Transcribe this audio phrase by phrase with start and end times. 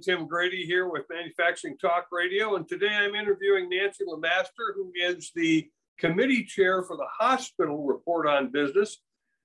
[0.00, 4.90] I'm Tim Grady here with Manufacturing Talk Radio, and today I'm interviewing Nancy Lamaster, who
[4.98, 5.68] is the
[5.98, 9.02] committee chair for the hospital report on business.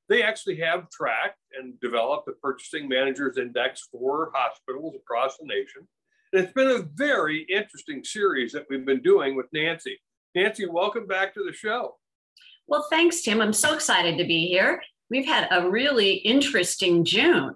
[0.08, 5.86] They actually have tracked and developed the Purchasing Managers Index for hospitals across the nation.
[6.32, 10.00] And it's been a very interesting series that we've been doing with Nancy.
[10.36, 11.98] Nancy, welcome back to the show.
[12.66, 13.42] Well, thanks, Tim.
[13.42, 14.82] I'm so excited to be here.
[15.10, 17.56] We've had a really interesting June.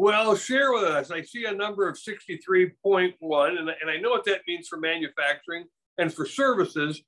[0.00, 1.10] Well, share with us.
[1.10, 5.66] I see a number of 63.1, and, and I know what that means for manufacturing
[5.98, 7.02] and for services.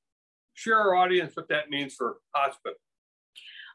[0.53, 2.77] Share our audience what that means for hospital.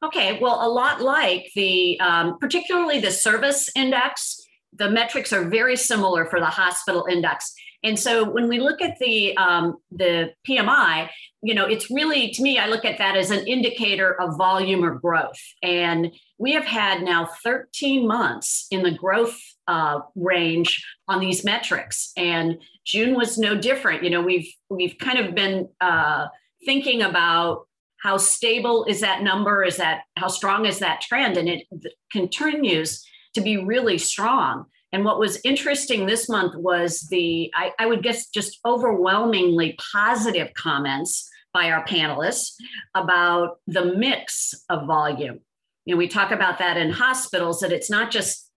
[0.03, 4.39] Okay, well, a lot like the, um, particularly the service index,
[4.73, 7.55] the metrics are very similar for the hospital index.
[7.83, 11.09] And so when we look at the um, the PMI,
[11.41, 14.83] you know, it's really to me, I look at that as an indicator of volume
[14.83, 15.39] or growth.
[15.61, 22.11] And we have had now 13 months in the growth uh, range on these metrics,
[22.17, 24.03] and June was no different.
[24.03, 26.27] You know, we've we've kind of been uh,
[26.65, 27.67] thinking about
[27.99, 29.63] how stable is that number?
[29.63, 31.37] Is that how strong is that trend?
[31.37, 31.67] And it
[32.11, 34.65] continues to be really strong.
[34.93, 40.53] And what was interesting this month was the, I, I, would guess, just overwhelmingly positive
[40.53, 42.53] comments by our panelists
[42.95, 45.39] about the mix of volume.
[45.85, 48.49] You know, we talk about that in hospitals that it's not just,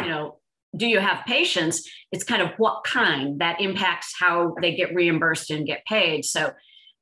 [0.00, 0.38] you know,
[0.76, 1.88] do you have patients?
[2.12, 6.24] It's kind of what kind that impacts how they get reimbursed and get paid.
[6.24, 6.52] So,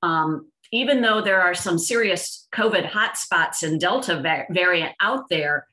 [0.02, 5.68] um, even though there are some serious COVID hotspots and Delta variant out there,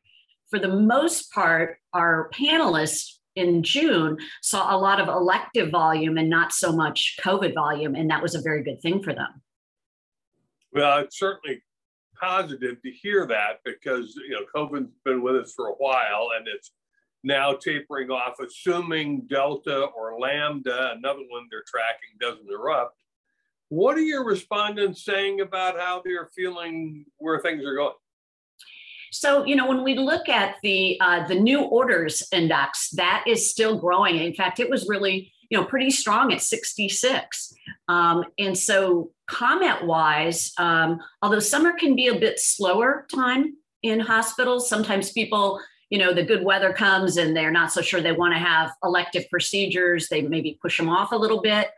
[0.52, 6.30] for the most part, our panelists in June saw a lot of elective volume and
[6.30, 9.42] not so much COVID volume, and that was a very good thing for them.
[10.74, 11.64] Well, it's certainly
[12.20, 16.48] positive to hear that because you know COVID's been with us for a while, and
[16.48, 16.72] it's
[17.24, 22.98] now tapering off, assuming Delta or Lambda, another one they're tracking, doesn't erupt.
[23.70, 27.94] What are your respondents saying about how they're feeling where things are going?
[29.12, 33.52] So, you know, when we look at the uh, the new orders index, that is
[33.52, 34.18] still growing.
[34.18, 37.54] In fact, it was really, you know, pretty strong at 66.
[37.90, 44.00] Um, and so, comment wise, um, although summer can be a bit slower time in
[44.00, 48.14] hospitals, sometimes people, you know, the good weather comes and they're not so sure they
[48.14, 50.08] want to have elective procedures.
[50.08, 51.70] They maybe push them off a little bit.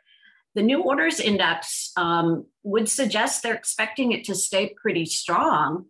[0.54, 5.86] The new orders index um, would suggest they're expecting it to stay pretty strong.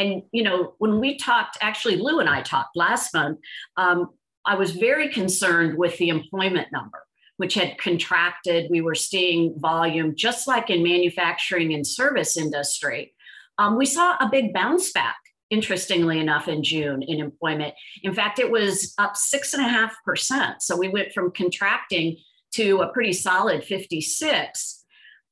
[0.00, 3.38] And, you know, when we talked, actually, Lou and I talked last month,
[3.76, 4.08] um,
[4.46, 7.04] I was very concerned with the employment number,
[7.36, 8.70] which had contracted.
[8.70, 13.12] We were seeing volume, just like in manufacturing and service industry.
[13.58, 15.18] Um, we saw a big bounce back,
[15.50, 17.74] interestingly enough, in June in employment.
[18.02, 20.62] In fact, it was up six and a half percent.
[20.62, 22.16] So we went from contracting
[22.54, 24.78] to a pretty solid 56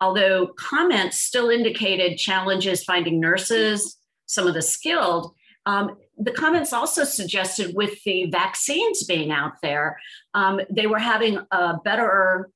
[0.00, 3.98] although comments still indicated challenges finding nurses
[4.28, 5.34] some of the skilled,
[5.66, 9.98] um, the comments also suggested with the vaccines being out there,
[10.32, 12.48] um, they were having a better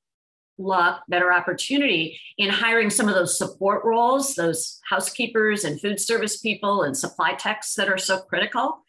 [0.57, 6.37] luck, better opportunity in hiring some of those support roles, those housekeepers and food service
[6.37, 8.79] people and supply techs that are so critical.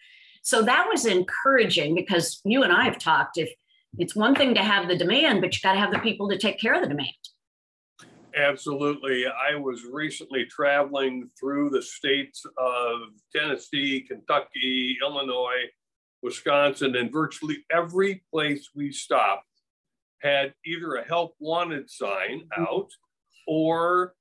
[0.43, 3.37] So that was encouraging because you and I have talked.
[3.37, 3.51] If
[3.99, 6.39] it's one thing to have the demand, but you got to have the people to
[6.39, 7.12] take care of the demand.
[8.37, 9.27] Absolutely.
[9.27, 13.00] I was recently traveling through the states of
[13.34, 15.71] Tennessee, Kentucky, Illinois,
[16.22, 19.47] Wisconsin, and virtually every place we stopped
[20.21, 22.62] had either a help wanted sign mm-hmm.
[22.62, 22.91] out
[23.47, 24.15] or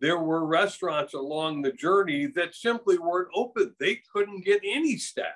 [0.00, 3.74] there were restaurants along the journey that simply weren't open.
[3.80, 5.26] They couldn't get any staff.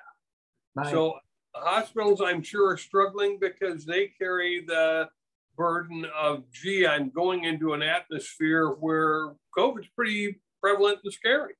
[0.75, 0.89] Right.
[0.89, 1.15] So
[1.53, 5.09] hospitals, I'm sure, are struggling because they carry the
[5.57, 11.53] burden of, gee, I'm going into an atmosphere where COVID's pretty prevalent and scary.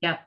[0.00, 0.18] Yeah.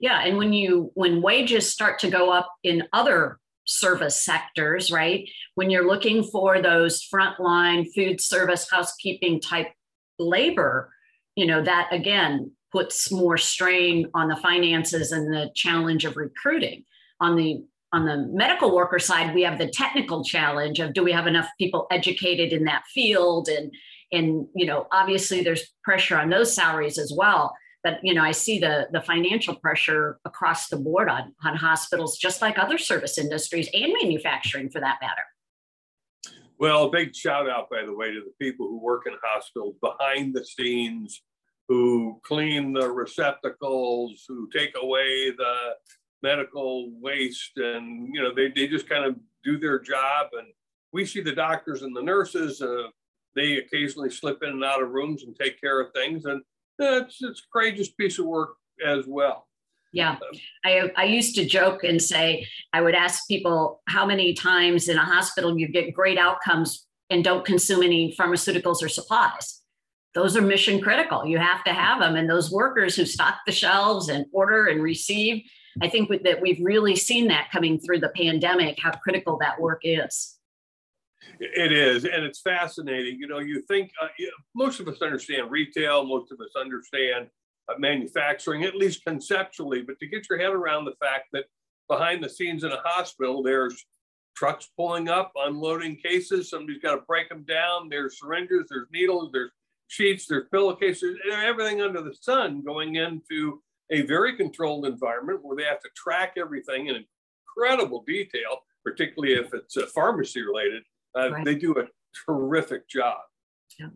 [0.00, 0.20] Yeah.
[0.24, 5.28] And when you, when wages start to go up in other service sectors, right?
[5.54, 9.68] When you're looking for those frontline food service, housekeeping type
[10.18, 10.92] labor,
[11.36, 16.84] you know, that again puts more strain on the finances and the challenge of recruiting.
[17.20, 21.12] On the on the medical worker side, we have the technical challenge of do we
[21.12, 23.48] have enough people educated in that field?
[23.48, 23.70] And,
[24.12, 27.54] and you know, obviously there's pressure on those salaries as well.
[27.84, 32.16] But you know, I see the, the financial pressure across the board on, on hospitals,
[32.16, 36.36] just like other service industries and manufacturing for that matter.
[36.58, 39.74] Well, a big shout out, by the way, to the people who work in hospitals
[39.82, 41.20] behind the scenes,
[41.68, 45.54] who clean the receptacles, who take away the
[46.22, 50.46] medical waste and you know they, they just kind of do their job and
[50.92, 52.60] we see the doctors and the nurses.
[52.60, 52.88] Uh,
[53.34, 56.42] they occasionally slip in and out of rooms and take care of things, and
[56.78, 59.48] it's it's a courageous piece of work as well.
[59.94, 60.16] Yeah,
[60.64, 64.96] I, I used to joke and say I would ask people how many times in
[64.96, 69.60] a hospital you get great outcomes and don't consume any pharmaceuticals or supplies.
[70.14, 71.26] Those are mission critical.
[71.26, 74.82] You have to have them, and those workers who stock the shelves and order and
[74.82, 75.42] receive.
[75.80, 79.80] I think that we've really seen that coming through the pandemic, how critical that work
[79.84, 80.38] is.
[81.40, 83.18] It is, and it's fascinating.
[83.18, 84.08] You know, you think uh,
[84.54, 87.28] most of us understand retail, most of us understand
[87.68, 91.44] uh, manufacturing, at least conceptually, but to get your head around the fact that
[91.88, 93.84] behind the scenes in a hospital, there's
[94.36, 96.50] trucks pulling up, unloading cases.
[96.50, 97.88] Somebody's got to break them down.
[97.88, 99.50] There's syringes, there's needles, there's
[99.88, 105.64] sheets, there's pillowcases, everything under the sun going into a very controlled environment where they
[105.64, 107.04] have to track everything in
[107.46, 110.82] incredible detail, particularly if it's uh, pharmacy related.
[111.16, 111.44] Uh, right.
[111.44, 111.84] They do a
[112.26, 113.18] terrific job.
[113.78, 113.88] Yeah.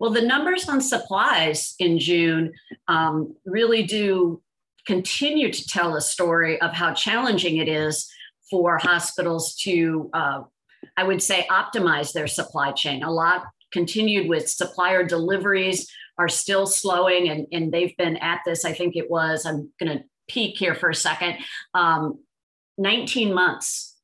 [0.00, 2.52] Well, the numbers on supplies in June
[2.88, 4.42] um, really do
[4.86, 8.10] continue to tell a story of how challenging it is
[8.50, 10.42] for hospitals to, uh,
[10.96, 13.02] I would say, optimize their supply chain.
[13.02, 18.64] A lot continued with supplier deliveries are still slowing, and, and they've been at this,
[18.64, 21.36] I think it was, I'm going to peek here for a second,
[21.74, 22.18] um,
[22.78, 23.96] 19 months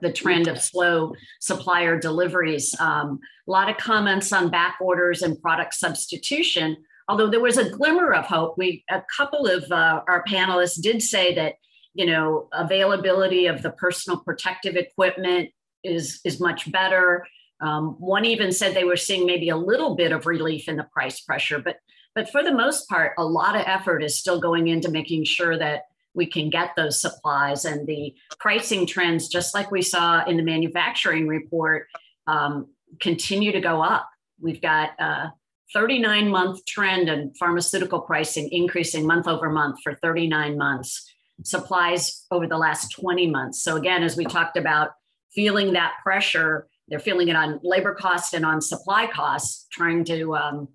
[0.00, 2.78] the trend of slow supplier deliveries.
[2.78, 6.76] Um, a lot of comments on back orders and product substitution.
[7.08, 11.02] Although there was a glimmer of hope, we a couple of uh, our panelists did
[11.02, 11.54] say that
[11.92, 15.50] you know availability of the personal protective equipment
[15.82, 17.26] is is much better.
[17.64, 20.84] Um, one even said they were seeing maybe a little bit of relief in the
[20.84, 21.78] price pressure, but
[22.14, 25.58] but for the most part, a lot of effort is still going into making sure
[25.58, 25.82] that
[26.14, 30.42] we can get those supplies and the pricing trends, just like we saw in the
[30.42, 31.88] manufacturing report,
[32.28, 32.68] um,
[33.00, 34.08] continue to go up.
[34.40, 35.32] We've got a
[35.72, 41.10] 39 month trend in pharmaceutical pricing increasing month over month for 39 months,
[41.42, 43.62] supplies over the last 20 months.
[43.64, 44.90] So, again, as we talked about,
[45.34, 50.36] feeling that pressure, they're feeling it on labor costs and on supply costs, trying to
[50.36, 50.68] um,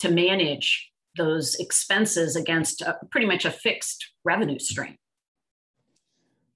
[0.00, 4.96] to manage those expenses against a, pretty much a fixed revenue stream.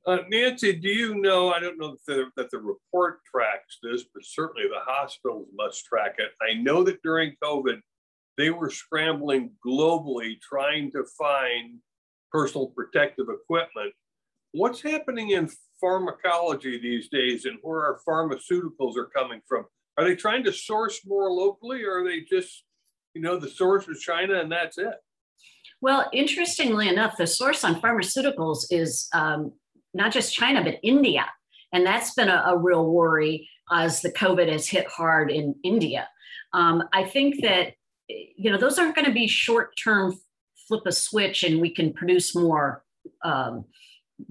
[0.06, 1.52] Uh, Nancy, do you know?
[1.52, 5.84] I don't know that the, that the report tracks this, but certainly the hospitals must
[5.84, 6.30] track it.
[6.42, 7.80] I know that during COVID,
[8.38, 11.78] they were scrambling globally trying to find
[12.32, 13.92] personal protective equipment.
[14.52, 15.48] What's happening in
[15.80, 19.64] pharmacology these days and where our pharmaceuticals are coming from?
[19.96, 22.64] Are they trying to source more locally or are they just
[23.14, 24.94] you know, the source is China and that's it.
[25.80, 29.52] Well, interestingly enough, the source on pharmaceuticals is um,
[29.94, 31.26] not just China, but India.
[31.72, 36.08] And that's been a, a, real worry as the COVID has hit hard in India.
[36.52, 37.74] Um, I think that,
[38.08, 40.18] you know, those aren't going to be short term
[40.68, 42.84] flip a switch and we can produce more
[43.24, 43.64] um,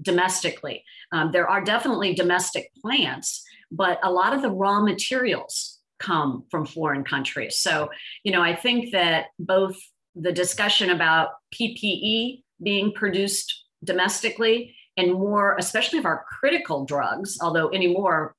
[0.02, 0.84] domestically.
[1.12, 6.66] Um, there are definitely domestic plants, but a lot of the raw materials come from
[6.66, 7.58] foreign countries.
[7.58, 7.90] So,
[8.24, 9.76] you know, I think that both
[10.14, 17.70] the discussion about PPE being produced domestically and more, especially of our critical drugs, although
[17.70, 18.34] anymore,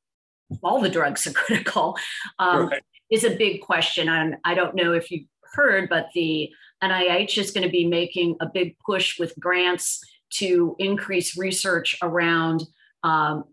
[0.64, 1.98] all the drugs are critical,
[2.40, 2.84] um, right.
[3.10, 4.10] is a big question.
[4.10, 6.50] And I don't know if you heard, but the
[6.84, 10.02] NIH is going to be making a big push with grants
[10.36, 12.64] to increase research around
[13.04, 13.46] um,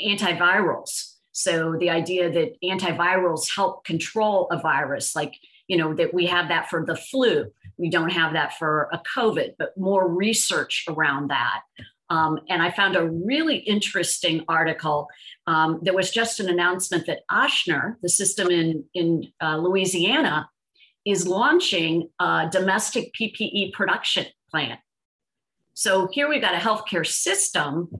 [0.00, 5.34] antivirals so the idea that antivirals help control a virus, like,
[5.68, 9.02] you know, that we have that for the flu, we don't have that for a
[9.14, 11.60] COVID, but more research around that.
[12.08, 15.08] Um, and I found a really interesting article.
[15.46, 20.48] Um, there was just an announcement that Ochsner, the system in, in uh, Louisiana,
[21.04, 24.80] is launching a domestic PPE production plant.
[25.76, 27.90] So here we've got a healthcare system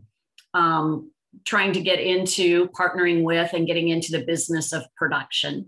[0.54, 1.10] um,
[1.44, 5.66] trying to get into partnering with and getting into the business of production.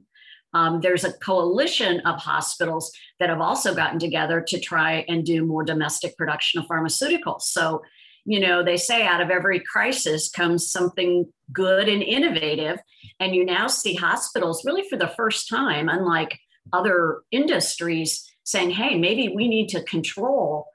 [0.54, 5.44] Um, there's a coalition of hospitals that have also gotten together to try and do
[5.44, 7.42] more domestic production of pharmaceuticals.
[7.42, 7.82] So,
[8.24, 12.78] you know, they say out of every crisis comes something good and innovative.
[13.20, 16.38] And you now see hospitals really for the first time, unlike
[16.72, 20.68] other industries, saying, hey, maybe we need to control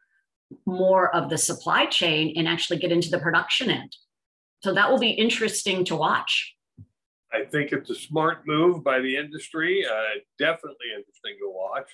[0.65, 3.95] more of the supply chain and actually get into the production end.
[4.63, 6.55] So that will be interesting to watch.
[7.33, 9.85] I think it's a smart move by the industry.
[9.85, 11.89] Uh, definitely interesting to watch.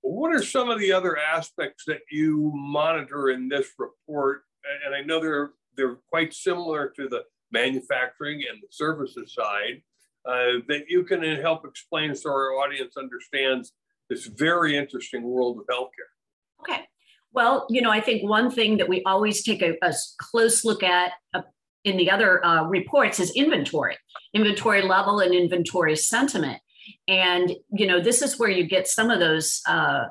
[0.00, 4.42] What are some of the other aspects that you monitor in this report?
[4.84, 9.82] And I know they're they're quite similar to the manufacturing and the services side.
[10.26, 13.72] uh, that you can help explain so our audience understands
[14.10, 16.10] this very interesting world of healthcare.
[16.60, 16.86] Okay.
[17.36, 20.82] Well, you know, I think one thing that we always take a, a close look
[20.82, 21.42] at uh,
[21.84, 23.98] in the other uh, reports is inventory,
[24.32, 26.60] inventory level and inventory sentiment.
[27.06, 30.06] And, you know, this is where you get some of those uh,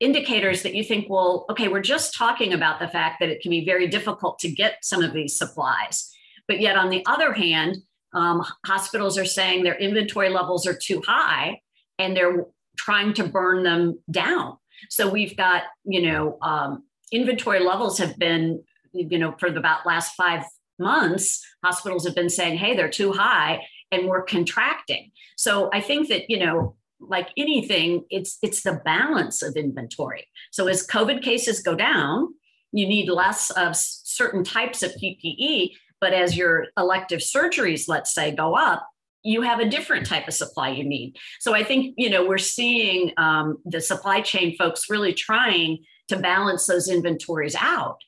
[0.00, 3.50] indicators that you think, well, okay, we're just talking about the fact that it can
[3.50, 6.10] be very difficult to get some of these supplies.
[6.48, 7.76] But yet, on the other hand,
[8.12, 11.60] um, hospitals are saying their inventory levels are too high
[12.00, 12.44] and they're
[12.76, 14.56] trying to burn them down.
[14.90, 18.62] So we've got, you know, um, inventory levels have been,
[18.92, 20.44] you know, for the about last five
[20.78, 25.10] months, hospitals have been saying, hey, they're too high and we're contracting.
[25.36, 30.26] So I think that, you know, like anything, it's it's the balance of inventory.
[30.52, 32.34] So as COVID cases go down,
[32.72, 38.34] you need less of certain types of PPE, but as your elective surgeries, let's say,
[38.34, 38.86] go up,
[39.24, 41.16] you have a different type of supply you need.
[41.40, 45.78] So I think you know we're seeing um, the supply chain folks really trying
[46.08, 47.98] to balance those inventories out.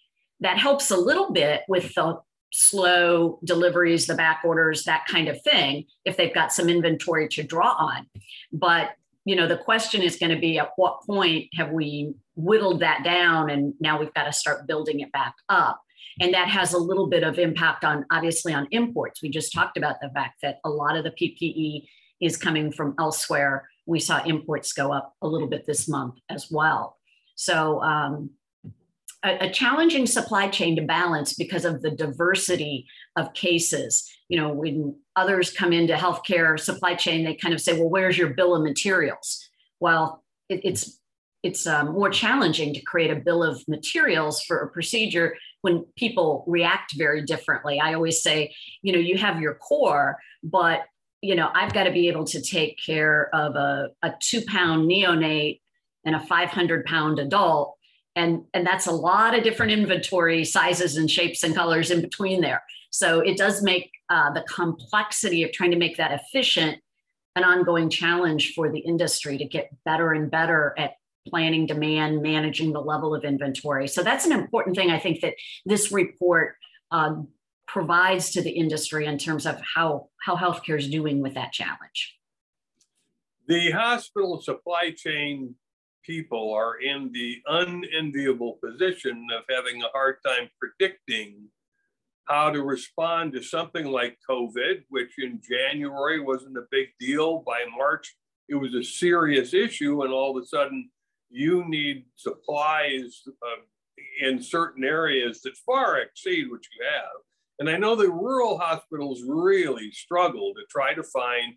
[0.41, 2.19] That helps a little bit with the
[2.53, 7.43] slow deliveries, the back orders, that kind of thing, if they've got some inventory to
[7.43, 8.07] draw on.
[8.53, 8.91] But
[9.25, 13.03] you know the question is going to be at what point have we whittled that
[13.03, 15.81] down and now we've got to start building it back up
[16.21, 19.23] and that has a little bit of impact on obviously on imports.
[19.23, 21.87] We just talked about the fact that a lot of the PPE
[22.21, 23.69] is coming from elsewhere.
[23.87, 26.97] We saw imports go up a little bit this month as well.
[27.35, 28.31] So um,
[29.25, 32.87] a, a, challenging supply chain to balance because of the diversity
[33.17, 34.11] of cases.
[34.29, 38.17] You know, when others come into healthcare supply chain, they kind of say, well, where's
[38.17, 39.47] your bill of materials?
[39.81, 41.01] Well, it, it's
[41.43, 45.37] it's um, more challenging to create a bill of materials for a procedure
[45.67, 47.81] when people react very differently.
[47.81, 50.83] I always say, you know, you have your core, but
[51.23, 54.89] you know, I've got to be able to take care of a, a two pound
[54.89, 55.61] neonate
[56.05, 57.75] and a 500 pound adult.
[58.15, 62.43] And, and that's a lot of different inventory sizes and shapes and colors in between
[62.43, 62.63] there.
[62.91, 66.79] So it does make uh, the complexity of trying to make that efficient
[67.35, 70.93] an ongoing challenge for the industry to get better and better at
[71.29, 73.89] planning demand, managing the level of inventory.
[73.89, 76.57] So that's an important thing I think that this report
[76.91, 77.29] um,
[77.67, 82.17] provides to the industry in terms of how, how healthcare is doing with that challenge.
[83.49, 85.55] The hospital supply chain
[86.05, 91.49] people are in the unenviable position of having a hard time predicting
[92.27, 97.43] how to respond to something like COVID, which in January wasn't a big deal.
[97.47, 98.17] By March,
[98.49, 100.03] it was a serious issue.
[100.03, 100.91] And all of a sudden,
[101.31, 103.63] you need supplies uh,
[104.21, 107.23] in certain areas that far exceed what you have.
[107.59, 111.55] And I know the rural hospitals really struggle to try to find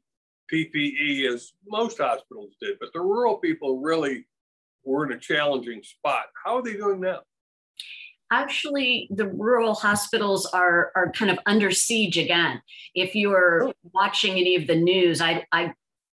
[0.51, 4.25] PPE as most hospitals did, but the rural people really
[4.83, 6.25] were in a challenging spot.
[6.43, 7.19] How are they doing now?
[8.31, 12.61] Actually, the rural hospitals are, are kind of under siege again.
[12.93, 13.73] If you're oh.
[13.93, 15.73] watching any of the news, I, I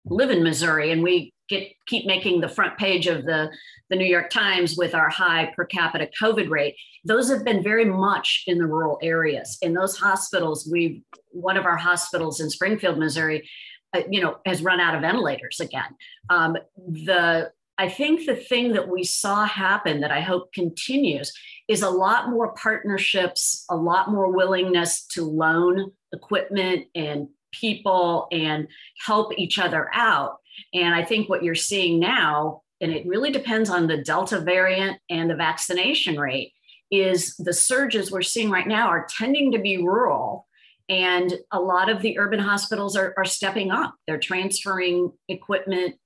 [0.04, 3.50] live in Missouri and we get keep making the front page of the
[3.90, 6.76] the New York Times with our high per capita COVID rate.
[7.04, 9.58] Those have been very much in the rural areas.
[9.60, 11.02] In those hospitals, we
[11.32, 13.48] one of our hospitals in Springfield, Missouri,
[13.92, 15.96] uh, you know, has run out of ventilators again.
[16.30, 21.32] Um, the I think the thing that we saw happen that I hope continues
[21.66, 28.68] is a lot more partnerships, a lot more willingness to loan equipment and people and
[29.04, 30.36] help each other out
[30.72, 34.98] and I think what you're seeing now, and it really depends on the Delta variant
[35.08, 36.52] and the vaccination rate,
[36.90, 40.46] is the surges we're seeing right now are tending to be rural.
[40.88, 43.94] And a lot of the urban hospitals are, are stepping up.
[44.06, 45.96] They're transferring equipment,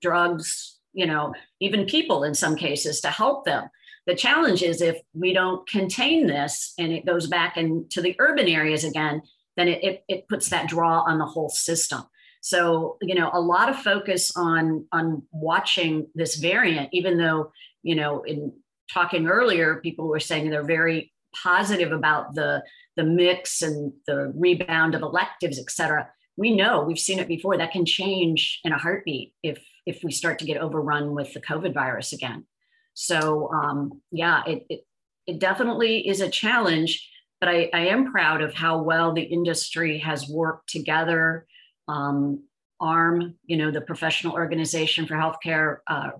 [0.00, 3.68] drugs, you know, even people in some cases to help them.
[4.06, 8.48] The challenge is if we don't contain this and it goes back into the urban
[8.48, 9.20] areas again,
[9.56, 12.04] then it, it, it puts that draw on the whole system.
[12.46, 17.50] So, you know, a lot of focus on on watching this variant, even though,
[17.82, 18.52] you know, in
[18.94, 22.62] talking earlier, people were saying they're very positive about the
[22.94, 26.08] the mix and the rebound of electives, et cetera.
[26.36, 30.12] We know we've seen it before that can change in a heartbeat if if we
[30.12, 32.46] start to get overrun with the COVID virus again.
[32.94, 34.80] So um, yeah, it, it
[35.26, 37.10] it definitely is a challenge,
[37.40, 41.48] but I, I am proud of how well the industry has worked together
[41.88, 42.42] um,
[42.80, 46.10] AHRMM, you know, the professional organization for healthcare uh,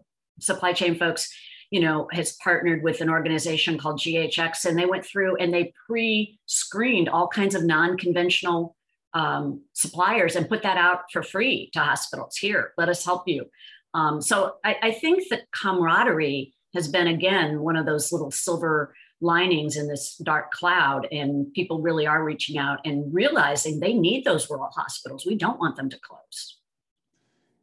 [0.40, 1.32] supply chain folks,
[1.70, 5.72] you know, has partnered with an organization called GHX, and they went through and they
[5.86, 8.76] pre-screened all kinds of non-conventional
[9.14, 12.36] um, suppliers and put that out for free to hospitals.
[12.36, 13.46] Here, let us help you.
[13.94, 18.94] Um, so I, I think that camaraderie has been again one of those little silver
[19.20, 24.24] linings in this dark cloud and people really are reaching out and realizing they need
[24.24, 25.24] those rural hospitals.
[25.26, 26.58] We don't want them to close.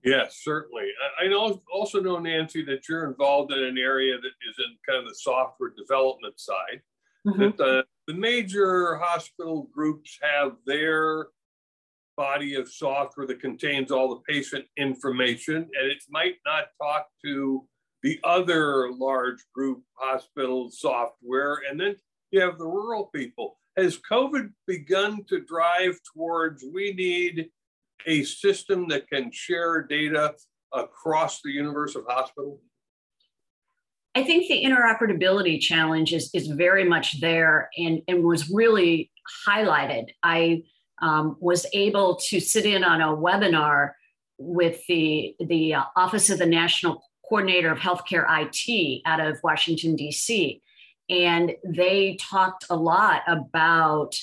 [0.03, 0.89] Yes certainly.
[1.19, 1.31] I
[1.71, 5.15] also know nancy that you're involved in an area that is in kind of the
[5.15, 6.81] software development side
[7.25, 7.41] mm-hmm.
[7.41, 11.27] that the, the major hospital groups have their
[12.17, 17.65] body of software that contains all the patient information and it might not talk to
[18.03, 21.95] the other large group hospital software, and then
[22.31, 23.57] you have the rural people.
[23.77, 27.49] Has COVID begun to drive towards we need
[28.05, 30.35] a system that can share data
[30.73, 32.59] across the universe of hospitals?
[34.15, 39.09] I think the interoperability challenge is, is very much there and, and was really
[39.47, 40.05] highlighted.
[40.21, 40.63] I
[41.01, 43.91] um, was able to sit in on a webinar
[44.37, 49.95] with the, the uh, Office of the National coordinator of healthcare IT out of Washington,
[49.95, 50.61] D.C.
[51.09, 54.15] And they talked a lot about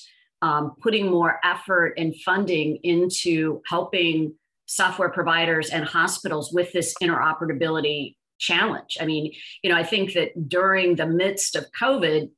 [0.43, 4.35] um, putting more effort and funding into helping
[4.67, 8.97] software providers and hospitals with this interoperability challenge.
[9.01, 12.31] I mean, you know, I think that during the midst of COVID,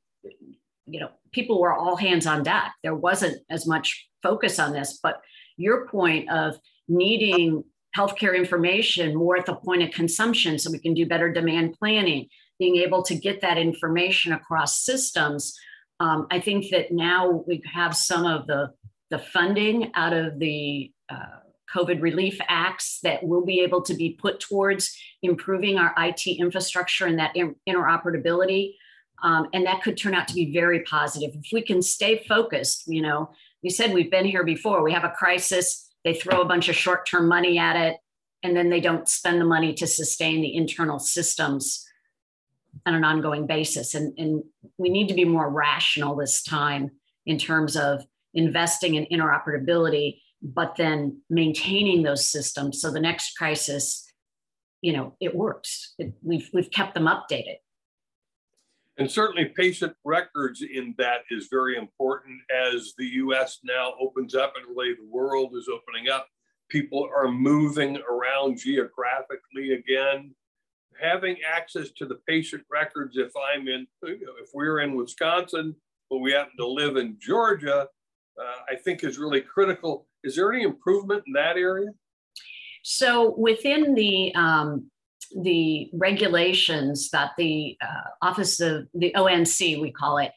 [0.87, 2.73] you know, people were all hands on deck.
[2.83, 5.21] There wasn't as much focus on this, but
[5.57, 7.63] your point of needing
[7.95, 12.27] healthcare information more at the point of consumption so we can do better demand planning,
[12.59, 15.57] being able to get that information across systems.
[15.99, 18.71] Um, I think that now we have some of the,
[19.09, 21.39] the funding out of the uh,
[21.73, 27.05] COVID relief acts that will be able to be put towards improving our IT infrastructure
[27.05, 28.75] and that interoperability.
[29.23, 31.31] Um, and that could turn out to be very positive.
[31.35, 33.31] If we can stay focused, you know,
[33.63, 36.75] we said we've been here before, we have a crisis they throw a bunch of
[36.75, 37.97] short term money at it,
[38.43, 41.85] and then they don't spend the money to sustain the internal systems
[42.85, 43.95] on an ongoing basis.
[43.95, 44.43] And, and
[44.77, 46.91] we need to be more rational this time
[47.25, 54.05] in terms of investing in interoperability, but then maintaining those systems so the next crisis,
[54.81, 55.93] you know, it works.
[55.97, 57.57] It, we've, we've kept them updated.
[58.97, 64.53] And certainly patient records in that is very important as the US now opens up
[64.55, 66.27] and really the world is opening up.
[66.69, 70.35] People are moving around geographically again.
[71.01, 75.75] Having access to the patient records, if I'm in, if we're in Wisconsin,
[76.09, 77.87] but we happen to live in Georgia,
[78.39, 80.07] uh, I think is really critical.
[80.23, 81.89] Is there any improvement in that area?
[82.83, 84.91] So within the um,
[85.41, 90.31] the regulations that the uh, Office of the ONC, we call it,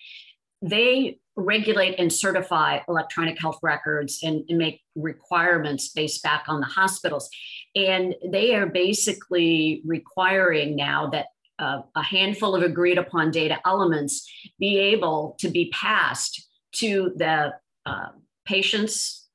[0.63, 6.67] they regulate and certify electronic health records and, and, make requirements based back on the
[6.67, 7.29] hospitals.
[7.75, 11.27] And they are basically requiring now that
[11.59, 17.53] uh, a handful of agreed upon data elements be able to be passed to the
[17.85, 18.09] uh,
[18.47, 19.29] patient's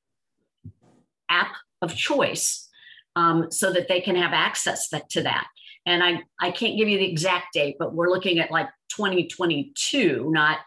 [1.28, 2.68] app of choice
[3.16, 5.46] um, so that they can have access that, to that.
[5.86, 10.30] And I, I can't give you the exact date, but we're looking at like 2022,
[10.30, 10.58] not,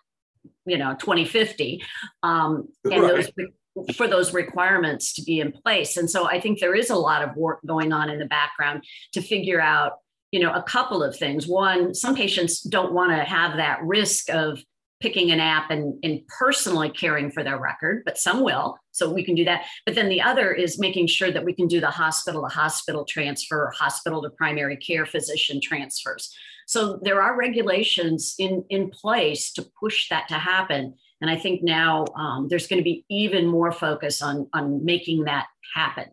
[0.65, 1.83] you know, 2050.
[2.23, 3.31] Um, and right.
[3.35, 5.97] those, for those requirements to be in place.
[5.97, 8.83] And so I think there is a lot of work going on in the background
[9.13, 9.93] to figure out,
[10.31, 11.47] you know, a couple of things.
[11.47, 14.59] One, some patients don't want to have that risk of
[15.05, 18.75] picking an app and, and personally caring for their record, but some will.
[18.89, 19.65] So we can do that.
[19.85, 23.05] But then the other is making sure that we can do the hospital to hospital
[23.05, 26.35] transfer, hospital to primary care physician transfers.
[26.65, 30.95] So there are regulations in, in place to push that to happen.
[31.21, 35.25] And I think now um, there's going to be even more focus on, on making
[35.25, 36.05] that happen.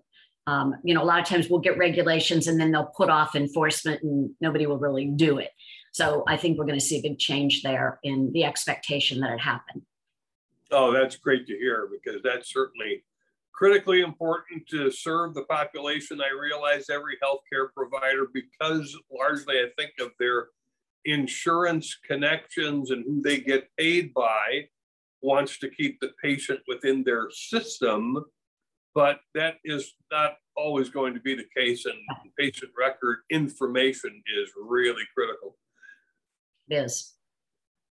[0.46, 3.37] Um, you know, a lot of times we'll get regulations and then they'll put off
[3.37, 5.50] enforcement and nobody will really do it.
[5.92, 9.33] So I think we're going to see a big change there in the expectation that
[9.33, 9.83] it happened.
[10.70, 13.05] Oh, that's great to hear because that's certainly
[13.52, 16.20] critically important to serve the population.
[16.20, 20.48] I realize every healthcare provider, because largely I think of their
[21.05, 24.68] insurance connections and who they get paid by,
[25.20, 28.24] wants to keep the patient within their system.
[28.94, 31.94] But that is not always going to be the case, and
[32.38, 35.57] patient record information is really critical.
[36.68, 37.14] yes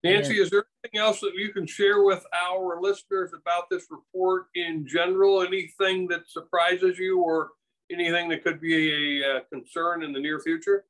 [0.03, 4.47] Nancy, is there anything else that you can share with our listeners about this report
[4.55, 5.43] in general?
[5.43, 7.51] Anything that surprises you or
[7.93, 10.87] anything that could be a, a concern in the near future?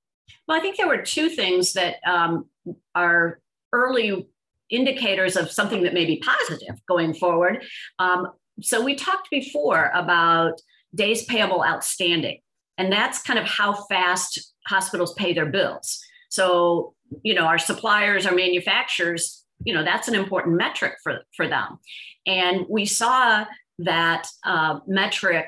[0.46, 2.46] Well, I think there were two things that um,
[2.94, 3.40] are
[3.72, 4.28] early
[4.70, 7.64] indicators of something that may be positive going forward.
[7.98, 8.28] Um,
[8.60, 10.60] so we talked before about
[10.94, 12.40] days payable outstanding,
[12.78, 16.00] and that's kind of how fast hospitals pay their bills.
[16.30, 21.48] So, you know, our suppliers, our manufacturers, you know, that's an important metric for, for
[21.48, 21.78] them.
[22.26, 23.44] And we saw
[23.80, 25.46] that uh, metric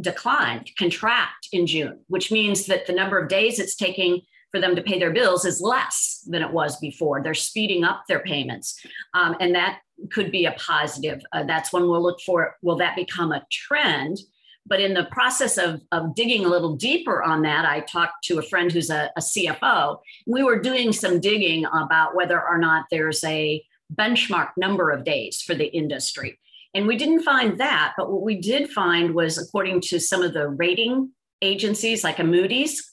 [0.00, 4.22] declined, contract in June, which means that the number of days it's taking
[4.56, 7.22] for them to pay their bills is less than it was before.
[7.22, 8.80] They're speeding up their payments.
[9.12, 11.20] Um, and that could be a positive.
[11.32, 14.18] Uh, that's when we'll look for will that become a trend?
[14.64, 18.38] But in the process of, of digging a little deeper on that, I talked to
[18.38, 19.98] a friend who's a, a CFO.
[20.26, 23.62] We were doing some digging about whether or not there's a
[23.94, 26.38] benchmark number of days for the industry.
[26.74, 30.32] And we didn't find that, but what we did find was, according to some of
[30.32, 31.10] the rating
[31.42, 32.90] agencies like a Moody's,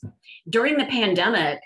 [0.49, 1.61] during the pandemic,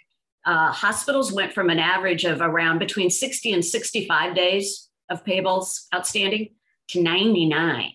[0.45, 5.87] uh, hospitals went from an average of around between 60 and 65 days of payables
[5.93, 6.49] outstanding
[6.89, 7.91] to 99.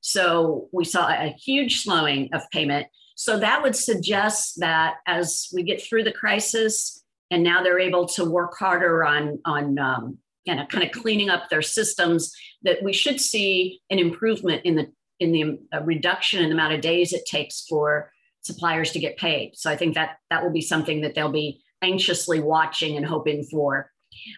[0.00, 2.86] So we saw a huge slowing of payment.
[3.14, 8.06] So that would suggest that as we get through the crisis, and now they're able
[8.08, 12.82] to work harder on on um, you know, kind of cleaning up their systems, that
[12.82, 17.12] we should see an improvement in the in the reduction in the amount of days
[17.12, 18.10] it takes for
[18.42, 19.52] suppliers to get paid.
[19.54, 23.44] So I think that that will be something that they'll be anxiously watching and hoping
[23.44, 23.90] for.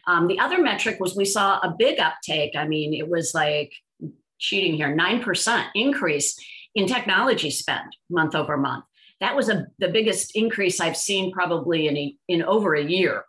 [0.07, 2.53] Um, the other metric was we saw a big uptake.
[2.57, 3.73] I mean, it was like
[4.39, 6.39] cheating here 9% increase
[6.75, 8.85] in technology spend month over month.
[9.21, 13.25] That was a, the biggest increase I've seen probably in, a, in over a year.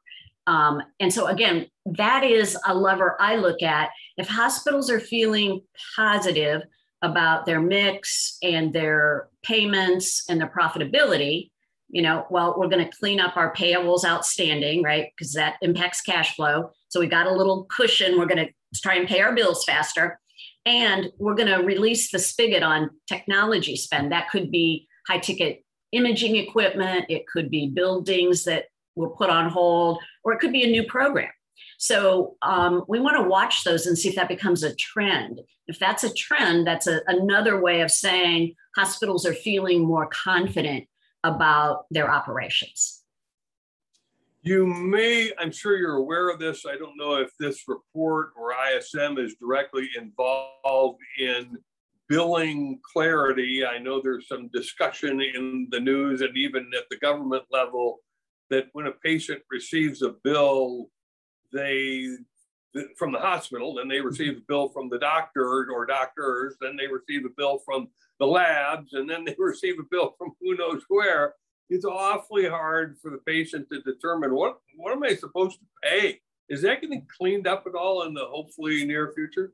[0.47, 3.91] Um, and so, again, that is a lever I look at.
[4.17, 5.62] If hospitals are feeling
[5.95, 6.63] positive
[7.03, 11.51] about their mix and their payments and their profitability,
[11.89, 15.11] you know, well, we're going to clean up our payables outstanding, right?
[15.15, 16.71] Because that impacts cash flow.
[16.89, 18.17] So we got a little cushion.
[18.17, 20.19] We're going to try and pay our bills faster.
[20.65, 24.11] And we're going to release the spigot on technology spend.
[24.11, 25.63] That could be high ticket
[25.93, 30.63] imaging equipment, it could be buildings that were put on hold, or it could be
[30.63, 31.29] a new program.
[31.77, 35.41] So um, we want to watch those and see if that becomes a trend.
[35.67, 40.85] If that's a trend, that's a, another way of saying hospitals are feeling more confident
[41.23, 43.03] about their operations.
[44.41, 46.65] You may, I'm sure you're aware of this.
[46.65, 51.57] I don't know if this report or ISM is directly involved in
[52.09, 53.65] billing clarity.
[53.65, 57.99] I know there's some discussion in the news and even at the government level
[58.49, 60.89] that when a patient receives a bill,
[61.53, 62.09] they
[62.97, 64.39] from the hospital, then they receive mm-hmm.
[64.39, 67.87] a bill from the doctor or doctors, then they receive a bill from
[68.19, 71.35] the labs, and then they receive a bill from who knows where
[71.69, 76.19] it's awfully hard for the patient to determine what what am I supposed to pay?
[76.49, 79.53] Is that getting cleaned up at all in the hopefully near future?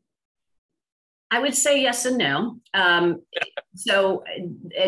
[1.31, 2.59] I would say yes and no.
[2.73, 3.21] Um,
[3.75, 4.23] so,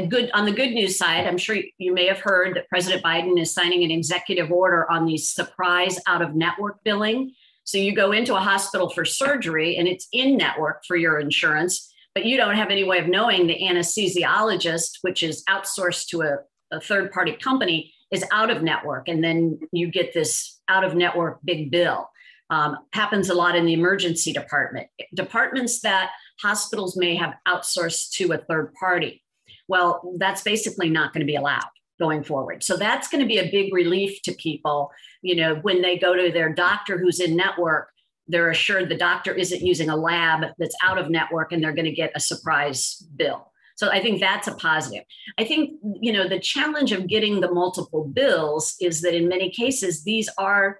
[0.09, 3.39] good on the good news side, I'm sure you may have heard that President Biden
[3.39, 7.33] is signing an executive order on the surprise out of network billing.
[7.63, 11.93] So you go into a hospital for surgery and it's in network for your insurance,
[12.15, 16.37] but you don't have any way of knowing the anesthesiologist, which is outsourced to a
[16.71, 20.95] a third party company is out of network and then you get this out of
[20.95, 22.09] network big bill
[22.49, 28.33] um, happens a lot in the emergency department departments that hospitals may have outsourced to
[28.33, 29.23] a third party.
[29.67, 32.63] Well that's basically not going to be allowed going forward.
[32.63, 36.15] So that's going to be a big relief to people you know when they go
[36.15, 37.91] to their doctor who's in network
[38.31, 41.85] they're assured the doctor isn't using a lab that's out of network and they're going
[41.85, 43.51] to get a surprise bill.
[43.75, 45.03] So I think that's a positive.
[45.37, 49.49] I think, you know, the challenge of getting the multiple bills is that in many
[49.49, 50.79] cases, these are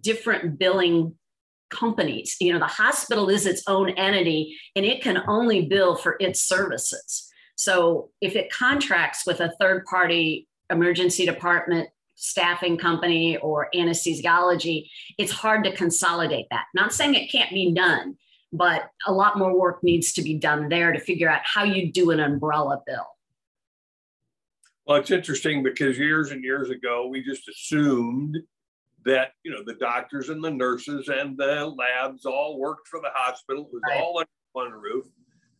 [0.00, 1.14] different billing
[1.70, 2.36] companies.
[2.40, 6.42] You know, the hospital is its own entity and it can only bill for its
[6.42, 7.28] services.
[7.56, 15.32] So if it contracts with a third party emergency department, staffing company, or anesthesiology, it's
[15.32, 16.64] hard to consolidate that.
[16.74, 18.16] Not saying it can't be done,
[18.52, 21.92] but a lot more work needs to be done there to figure out how you
[21.92, 23.06] do an umbrella bill.
[24.86, 28.38] Well, it's interesting because years and years ago, we just assumed
[29.04, 33.10] that you know the doctors and the nurses and the labs all worked for the
[33.14, 33.64] hospital.
[33.64, 34.00] It was right.
[34.00, 35.06] all under one roof.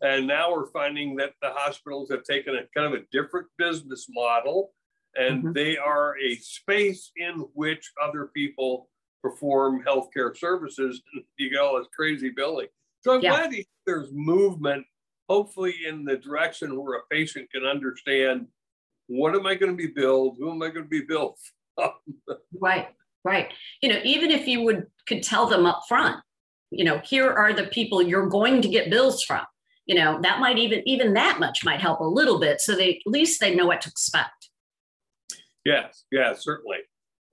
[0.00, 4.06] And now we're finding that the hospitals have taken a kind of a different business
[4.08, 4.72] model
[5.16, 5.52] and mm-hmm.
[5.52, 8.88] they are a space in which other people
[9.22, 11.02] perform healthcare services.
[11.36, 12.66] You get all this crazy billing.
[13.00, 13.30] So I'm yeah.
[13.30, 13.54] glad
[13.86, 14.84] there's movement,
[15.28, 18.48] hopefully in the direction where a patient can understand
[19.06, 21.36] what am I going to be billed, who am I going to be billed
[22.60, 22.88] right,
[23.28, 23.52] right.
[23.82, 26.16] You know, even if you would could tell them up front,
[26.70, 29.44] you know, here are the people you're going to get bills from.
[29.86, 32.96] you know, that might even even that much might help a little bit, so they
[32.96, 34.50] at least they know what to expect.
[35.64, 36.78] Yes, yeah, certainly.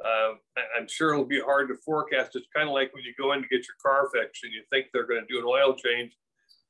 [0.04, 0.34] Uh,
[0.78, 2.36] I'm sure it'll be hard to forecast.
[2.36, 4.62] It's kind of like when you go in to get your car fixed and you
[4.70, 6.14] think they're going to do an oil change,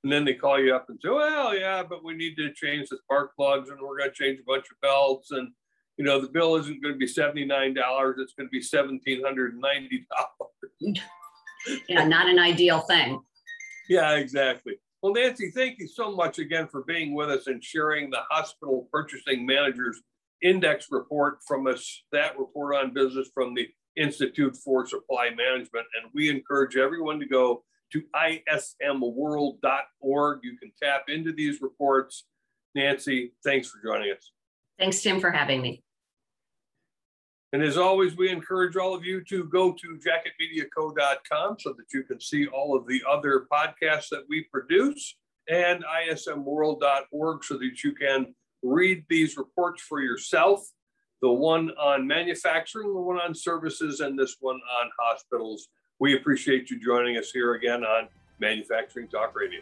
[0.04, 2.90] and then they call you up and say, "Well, yeah, but we need to change
[2.90, 5.50] the spark plugs and we're going to change a bunch of belts and."
[5.98, 7.48] You know, the bill isn't going to be $79.
[8.18, 10.06] It's going to be $1,790.
[11.90, 13.22] yeah, not an ideal thing.
[13.88, 14.74] Yeah, exactly.
[15.02, 18.90] Well, Nancy, thank you so much again for being with us and sharing the hospital
[18.92, 20.02] purchasing managers
[20.42, 25.86] index report from us, that report on business from the Institute for Supply Management.
[26.02, 30.40] And we encourage everyone to go to ismworld.org.
[30.44, 32.26] You can tap into these reports.
[32.74, 34.32] Nancy, thanks for joining us.
[34.80, 35.82] Thanks, Tim, for having me.
[37.54, 42.04] And as always, we encourage all of you to go to jacketmediaco.com so that you
[42.04, 45.16] can see all of the other podcasts that we produce
[45.48, 50.68] and ismworld.org so that you can read these reports for yourself
[51.22, 55.70] the one on manufacturing, the one on services, and this one on hospitals.
[56.00, 58.10] We appreciate you joining us here again on
[58.40, 59.62] Manufacturing Talk Radio.